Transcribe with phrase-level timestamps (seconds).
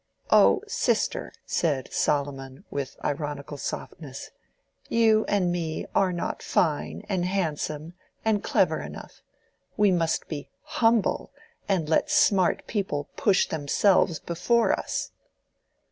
[0.31, 4.31] "Oh, sister," said Solomon, with ironical softness,
[4.89, 7.93] "you and me are not fine, and handsome,
[8.25, 9.21] and clever enough:
[9.77, 11.31] we must be humble
[11.69, 15.11] and let smart people push themselves before us."